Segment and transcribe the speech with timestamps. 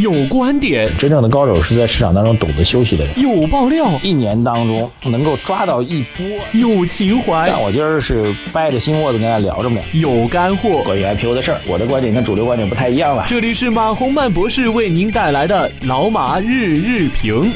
[0.00, 3.20] 有观点，真正的高手是在市场当中懂得休息的人。
[3.20, 6.24] 有爆料，一年当中能够抓到一波。
[6.52, 9.80] 有情怀，但我今儿是掰着心窝子跟大家聊着呢。
[9.92, 13.24] 有干货，关于 IPO 的事儿，我的观点跟主流观点不太一样了。
[13.26, 17.50] 这里是马洪曼博士为您带来的老马日日评。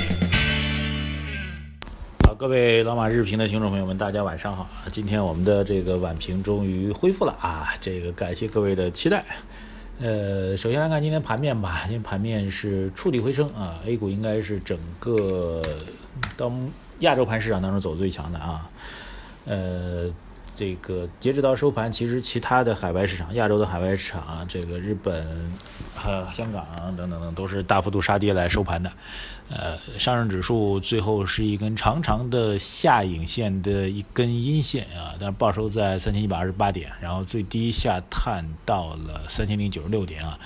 [2.27, 4.69] 好，各位老马日评的听众朋友们，大家晚上好。
[4.91, 9.23] 今天我们的这个晚评终于恢复了啊，这个感谢各位的期待。
[10.05, 11.83] 呃，首先来看今天盘面吧。
[11.85, 15.63] 今天盘面是触底回升啊，A 股应该是整个
[16.37, 16.51] 到
[16.99, 18.69] 亚洲盘市场当中走最强的啊。
[19.45, 20.11] 呃，
[20.63, 25.27] 这个截止到收盘，其实其他的海外市场、亚洲的海外市场，这个日本、
[25.93, 26.65] 和香港
[26.97, 28.93] 等等等，都是大幅度杀跌来收盘的。
[29.51, 40.39] 呃，上证指数最后是一根长长的下影线的一根阴线啊，但是报收在三千一百二十八点，然后最低下探到了三千零九十六点啊。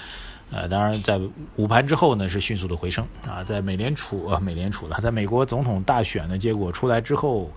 [0.50, 1.20] 呃，当然在
[1.56, 3.44] 午盘之后呢，是迅速的回升啊。
[3.44, 7.50] 在美联储啊，美联储了，在美国总统大选的结果出来之后，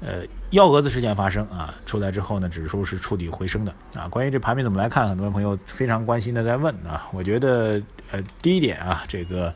[0.00, 4.08] 呃，幺蛾子事件发生啊，出来之后呢，指数是触底回升的啊。
[4.08, 7.06] 关于这盘面怎么来看，很多朋友非常关心的在问啊。
[7.12, 7.80] 我觉得
[8.10, 9.54] 呃，第一点啊，这个。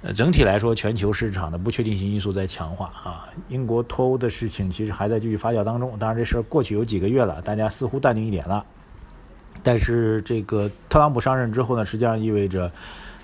[0.00, 3.26] 呃，整体来说，全球市场的不确定性因素在强化啊。
[3.48, 8.64] 英国脱欧的事情其实还在继续发酵当中，当然这事儿过去有几个月了，大家似乎淡定一点了。
[9.60, 12.70] 但是这个特朗普上任之后呢，实际上意味着，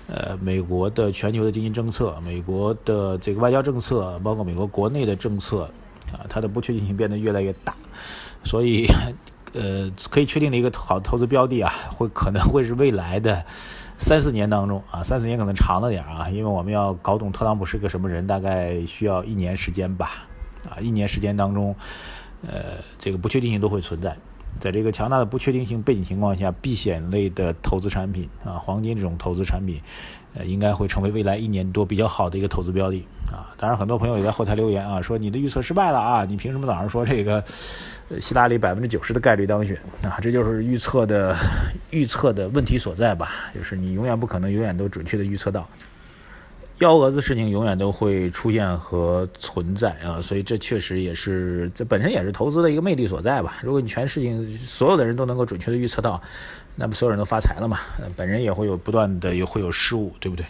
[0.07, 5.69] 呃，美国的全球的经济政策、美国的这个外交政策，包括美国国内的政策
[6.11, 7.73] 啊，它的不确定性变得越来越大。
[8.43, 8.87] 所以，
[9.53, 13.43] 呃，可以确定的一个好投资标的啊，会可能会是未来的。
[13.97, 20.27] 三四年当中啊，三四年可能长了点啊，因为我们要搞懂特朗普是个什么人，大概需要一年时间吧。
[20.69, 21.75] 啊，一年时间当中，
[22.45, 24.17] 呃，这个不确定性都会存在。
[24.59, 29.79] 在这个强大的不确定性背景情况下，避险类的投资产品啊，黄金这种投资产品，
[30.33, 33.53] 呃，应该会成为未来一年多比较好的一个投资标的啊。
[33.57, 37.43] 当然，很多朋友也在后台留言啊，说你的预测失败了啊，你凭什么早上说这个？
[38.07, 41.35] 呃希拉里百分之九十的概率当选啊，这就是预测的
[41.89, 43.31] 预测的问题所在吧？
[43.51, 45.67] 就是你永远不可能永远都准确的预测到，
[46.79, 53.57] 幺蛾子事情永远都会出现和存在啊，所以这确实也是这本身也是投资的一个魅力所在吧。
[53.63, 56.21] 如果你全事情所有的人都能够准确的预测到，
[56.75, 57.79] 那么所有人都发财了嘛？
[58.15, 60.45] 本人也会有不断的也会有失误，对不对？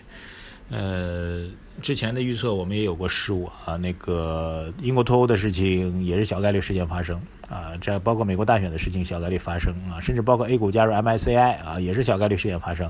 [0.72, 1.46] 呃。
[1.81, 12.90] 之前的预测我们也有过失误啊，那个英国脱欧的事情也是小概率事件发生啊，这包括美国大选的事情小概率发生啊，甚至包括 A 股加入 MSCI 啊也是小概率事件发生，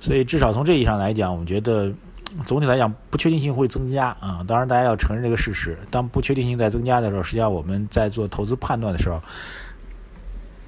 [0.00, 1.92] 所以至少从这意义上来讲，我们觉得
[2.44, 4.44] 总体来讲不确定性会增加啊。
[4.46, 9.22] 当然大家要承认这个事实，当不确定性在增加的时候，实际上我们在做投资判断的时候，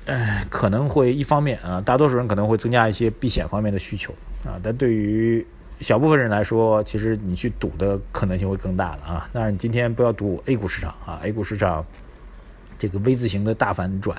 [0.07, 5.47] 哎可能会一方面啊，大多数人可能会增加一些避险方面的需求啊，但对于
[5.81, 9.29] 小部分人来说，其实你去赌的可能性会更大了啊！
[9.31, 11.85] 但是你今天不要赌 A 股市场啊，A 股市场
[12.79, 14.17] 这个 V 字形的大反转，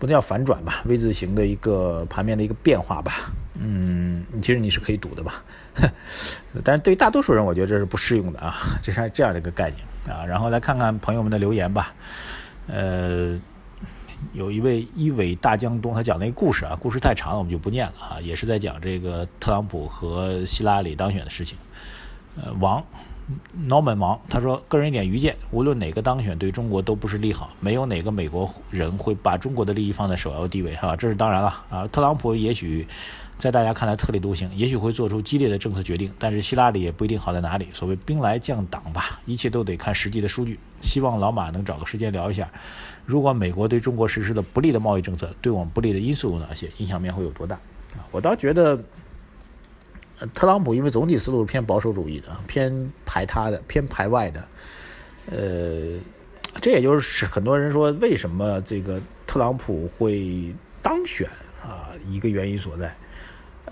[0.00, 5.44] 不能叫反转吧，V 字形的一个盘面的一个变化吧，嗯，其实你是可以赌的吧？
[6.64, 10.24] 但是对于大多数人，我觉得这是不适用的啊，这是这样的一个概念啊。
[10.24, 11.94] 然后来看看朋友们的留言吧，
[12.66, 13.38] 呃。
[14.34, 18.20] 有一位一尾大江东，他讲那个故事啊，故事太长了，我们就不念了啊。
[18.20, 21.56] 也是在讲这个特朗普和希拉里当选的事情。
[22.36, 22.84] 呃，王
[23.68, 27.50] ，Norman 王，他说个人一点愚见，无论哪个当选，对中国都不是利好。
[27.60, 31.86] 没有哪个美国人会把中国的利益放在首要地位，哈，这是当然了啊。
[31.88, 32.86] 特朗普也许。
[33.40, 37.66] 在大家看来特立独行，也许会做出激烈的政策决定，但是希拉里也不一定好在哪里。
[37.72, 40.60] 所谓兵来将挡吧，一切都得看实际的数据。
[40.82, 42.46] 希望老马能找个时间聊一下，
[43.06, 47.56] 如果美国对中国实施的不利的贸易政策，对我们不利的因素有哪些，影响面会有多大？
[47.96, 48.78] 啊，我倒觉得，
[50.34, 54.48] 特朗普因为总体思路是偏保守主义的，偏排他的，偏排外的，
[55.30, 55.98] 呃，
[56.60, 61.28] 这也就是很多人说为什么这个特朗普会当选
[61.62, 62.94] 啊，一个原因所在。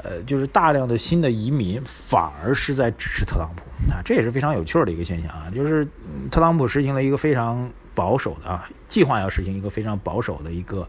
[0.04, 5.50] 呃，就是大量的新的移民反而是在支持特朗普啊，这也是非常有趣的一个现象啊。
[5.52, 5.84] 就是
[6.30, 10.88] 特朗普实行了一个非常保守的啊，计划要实行一个非常保守的一个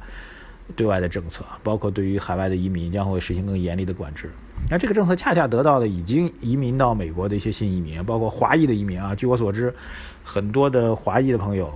[0.75, 4.29] 对外的政策，包括对于海外的移民将会实行更严厉的管制。
[4.67, 9.13] 那这个政策恰恰得到了已经移民到美国的一些新移民，包括华裔的移民啊。
[9.13, 9.71] 据我所知，
[10.23, 11.71] 很多的华裔的朋友。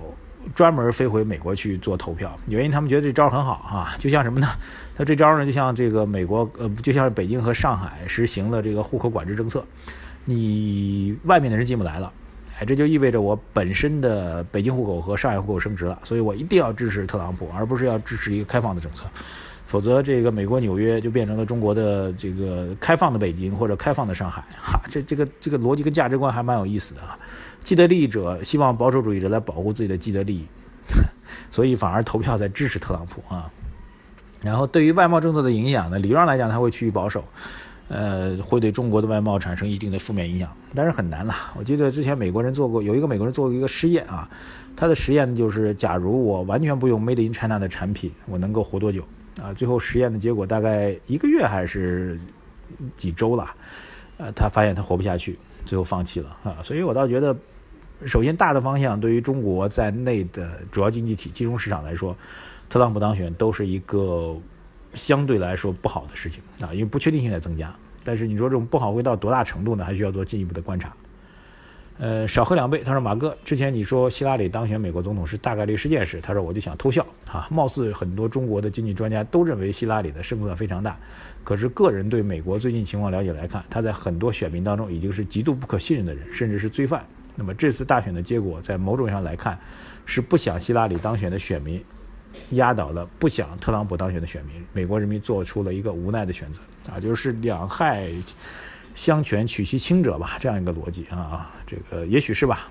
[0.54, 4.46] 专门飞回美国去做投票，原因他们觉得这招很好啊，就像什么呢？
[4.94, 9.64] 他这招呢，就像这个美国，呃，就像北京和上海实行了这个户口管制政策，
[10.26, 12.12] 你外面的人进不来了，
[12.58, 19.06] 哎，这就意味着我本身的北京户口和上海户口升值了，所以我一定要支持特朗普，而不是要支持一个开放的政策。
[19.66, 24.42] 否则这个美国纽约就变成了中国的这个开放的北京或者开放的上海。
[24.60, 27.18] 哈，这这个这个逻辑跟价值观还蛮有意思的啊。
[27.62, 30.46] 既得利益者希望保守主义者来保护自己的既得利益，
[31.50, 33.50] 所以反而投票在支持特朗普啊。
[34.42, 37.24] 然后对于外贸政策的影响呢，理论上来讲它会趋于保守。
[37.86, 41.34] 呃，会对中国的外贸产生一定的负面影响，但是很难了。
[41.54, 44.26] 我记得之前美国人做过，有一个美国人做过一个实验啊，
[44.74, 49.04] 他的实验就是，假如我完全不用 Made in China 的产品，我能够活多久？
[49.42, 52.18] 啊，最后实验的结果大概一个月还是
[52.96, 53.54] 几周了，
[54.18, 56.58] 呃，他发现他活不下去，最后放弃了啊。
[56.62, 57.36] 所以我倒觉得，
[58.06, 62.16] 首先大的方向对于中国在内的主要经济体、金融市场来说，
[62.68, 64.36] 特朗普当选都是一个。
[64.94, 67.74] 相对来说不好的事情啊，因为不确定性在增加。
[68.04, 69.84] 但是你说这种不好会到多大程度呢？
[69.84, 70.94] 还需要做进一步的观察。
[71.98, 72.82] 呃，少喝两杯。
[72.82, 77.46] 他说：“马哥，之前你说希拉里当选美国总统是大概率事件时，他说我就想偷笑啊。
[77.50, 80.96] 貌似很多中国的经济专家都认为希拉里的胜算非常大。
[81.44, 87.04] 可是个人对美国最近情况了解来看，他在很多选民当中已经是极度不可信任的人，甚至是罪犯。
[87.36, 89.58] 那么这次大选的结果，在某种上来看，
[90.04, 91.82] 是不想希拉里当选的选民。”
[92.50, 96.58] 压倒了不想特朗普当选的选民，美国人民做出了一个无奈的选择
[96.92, 98.08] 啊，就是两害
[98.94, 102.70] 相权取其轻者吧，这样一个逻辑啊，这个也许是吧。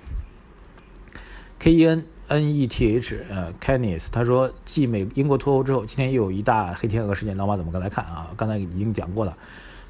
[1.58, 8.30] K E N N E T H 呃 Kenneth 他说，继美英国脱欧之后，今天又有一大黑天鹅事件，老马怎么刚才看啊？
[8.36, 9.36] 刚才已经讲过了，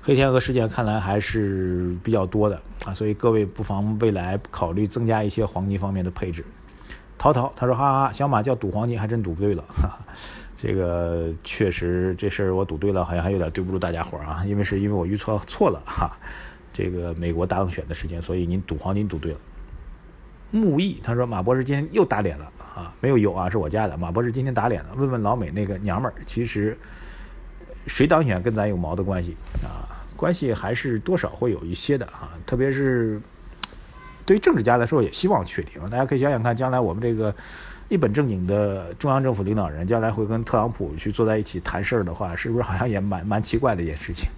[0.02, 6.44] 黑天鹅事件看来还是比较多的啊，所以各位不妨未来考虑增加一些黄金方面的配置。
[7.16, 9.64] 淘淘他说：“哈哈，小马叫赌黄金，还真赌对了。
[9.68, 9.98] 哈哈，
[10.64, 16.16] 这个确实这事儿我赌对了，好像还有点对不住大家伙儿啊，因为是因为我预测错了哈。
[16.72, 19.38] 这个美国大当选的时间，所以您赌黄金赌对了。”
[20.50, 23.94] 木易他说：“马博士今天又打脸了啊，没有油啊，是我家的。
[23.98, 26.78] 马博士今天打脸了，问问老美那个娘们儿，其实
[27.86, 29.84] 谁当选跟咱有毛的关系啊？
[30.16, 33.20] 关系还是多少会有一些的啊，特别是。”
[34.24, 35.78] 对于政治家来说，也希望确定。
[35.90, 37.34] 大家可以想想看，将来我们这个
[37.94, 44.28] 一本正经的中央政府领导人，将来会跟特朗普去坐在一起谈事儿的话，是不是好像也蛮蛮奇怪的一件事情？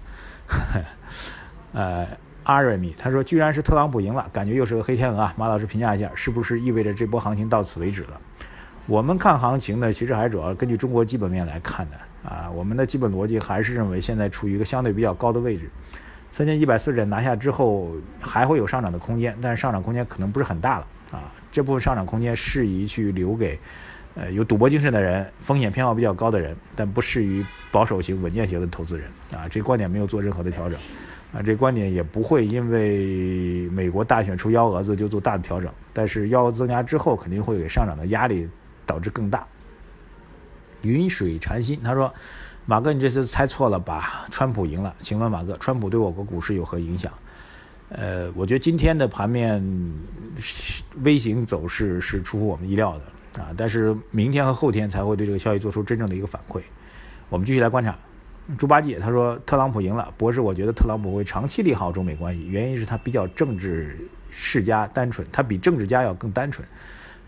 [1.72, 2.06] 呃，
[2.42, 5.32] 阿瑞米他说，居然是特朗普赢了，感觉又是个黑天鹅啊！
[5.38, 8.20] 马老师评价一下，是不是意味着这波行情到此为止了？
[8.86, 11.96] 我们看行情呢，其实还主要根据中国基本面来看的
[12.28, 12.50] 啊。
[12.50, 15.70] 我们的基本逻辑还是认为现在处于一个相对比较高的位置。
[16.36, 21.32] 三千一百四十点拿下之后，还会有上涨的空间，但是上涨空间可能不是很大了啊。
[21.50, 23.58] 这部分上涨空间适宜去留给，
[24.16, 27.42] 呃，有赌博精神的人，风险偏好比较高的人，但不适于
[27.72, 29.48] 保守型、稳健型的投资人啊。
[29.48, 30.78] 这观点没有做任何的调整
[31.32, 38.46] 啊，这观点也不会因为美国大选出幺蛾子就做大的调整，但是幺蛾子增加之后，肯定会给上涨的压力
[38.84, 39.46] 导致更大。
[40.82, 42.12] 云水禅心，他说。
[42.68, 44.26] 马哥，你这次猜错了吧？
[44.28, 47.12] 川普赢了，请问马哥，川普对我国股市有何影响？
[47.90, 49.64] 呃，我觉得今天的盘面
[51.04, 56.60] 微型走势是出乎我们意料的啊，但是明天和后天才会对这个消息做出真正的一个反馈。
[57.28, 57.96] 我们继续来观察。
[58.58, 63.96] 猪八戒他说特朗普赢了，博士，我觉得特朗普会长期利好中美关系，原因是他比较政治
[64.28, 66.66] 世家单纯，他比政治家要更单纯，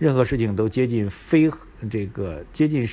[0.00, 1.48] 任何事情都接近非
[1.88, 2.84] 这个接近。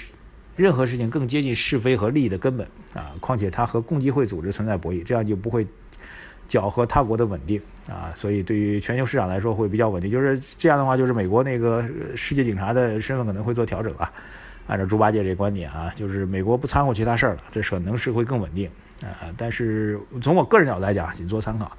[0.55, 3.13] 任何事情更接近是非和利益的根本啊！
[3.19, 5.67] 况且它和共济会组织存在博弈，这样就不会
[6.47, 8.13] 搅和他国的稳定啊！
[8.15, 10.09] 所以对于全球市场来说会比较稳定。
[10.09, 11.85] 就是这样的话，就是美国那个
[12.15, 14.11] 世界警察的身份可能会做调整啊。
[14.67, 18.69] 按照猪八戒这观点啊，就是美国不掺和其他事儿了，这可能是会更稳定
[19.03, 19.29] 啊。
[19.37, 21.77] 但是从我个人角度来讲，仅做参考。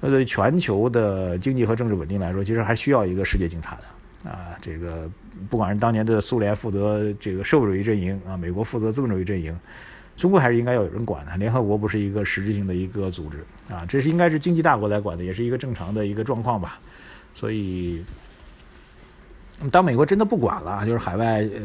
[0.00, 3.82] 那对全球的经济和政治稳定来说，其实还需要一个世界警察的。
[4.24, 5.08] 啊，这个
[5.50, 9.54] 不管是当年的苏联负责这个社会主义阵营啊，美国负责资本主义阵营，
[10.16, 11.36] 中国还是应该要有人管的。
[11.36, 16.80] 联合国不是一个实质性的一个组织啊，这是应该是经济大国来管的，也是一个正常的一个状况吧。
[17.34, 18.04] 所以，
[19.70, 21.60] 当美国真的不管了，就是海外呃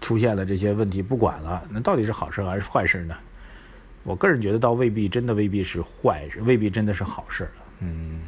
[0.00, 3.14] 出现了这些问题不管了，那到底是好事还是坏事呢？
[4.02, 7.48] 我个人觉得，倒未必真的未必是坏事，未必真的是好事。
[7.80, 8.20] 嗯。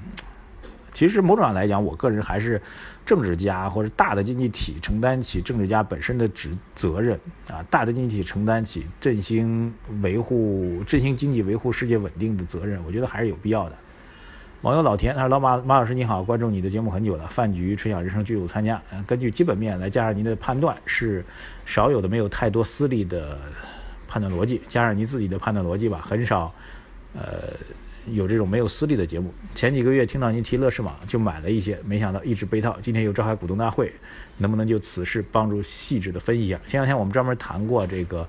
[0.93, 2.61] 其实某种上来讲，我个人还是
[3.05, 7.19] 政治家或者大的经济体承担起政治家本身的职责任
[7.49, 9.73] 啊，大的经济体承担起振兴
[10.03, 13.77] 维护振兴经济、维护世界稳定的责任，我觉得还是有必要的。
[14.61, 18.81] 网友老田他说：“老马马老师你好，关注你的节目很久了，饭局春晓人生俱有参加。
[19.07, 21.25] 根据基本面来加上您的判断，是
[21.65, 23.37] 少有的没有太多私利的
[24.07, 26.55] 判断逻辑，加上您自己的判断逻辑吧，很少，
[27.15, 27.23] 呃。”
[28.11, 32.77] 有这种没有私利的节目，前几个月听到您提乐视网就买了一些，没想到一直被套。
[32.81, 33.93] 今天又召开股东大会，
[34.39, 36.61] 能不能就此事帮助细致的分析一下？
[36.67, 38.29] 前两天我们专门谈过这个，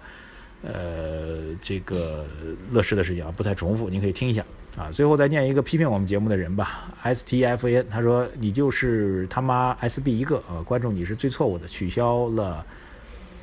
[0.61, 2.25] 呃，这个
[2.71, 4.45] 乐视的事情啊，不太重复，您可以听一下
[4.77, 4.91] 啊。
[4.91, 12.63] 最后再念一个批评我们节目的人吧，S T F N，他说你就是他妈 S B 一个啊，观众你是最错误的，取消了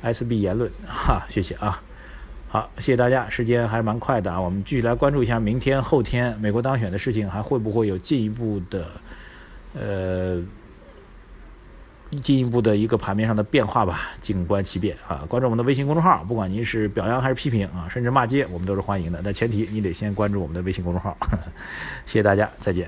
[0.01, 1.83] S B 言论哈，谢谢啊。
[2.51, 8.87] 好，谢谢大家，时间还是蛮快的啊，我们继续来关注一下明天、后天美国当选的事情，还会不会有进一步的
[9.73, 10.43] 呃。
[12.21, 15.23] 进一步的一个盘面上的变化吧，静观其变啊！
[15.29, 19.21] 关注我们的微信公众号，不管您是表扬还是批评啊，甚至骂街，我们都是欢迎的。
[19.23, 21.15] 但前提你得先关注我们的微信公众号。
[22.05, 22.85] 谢谢大家，再见。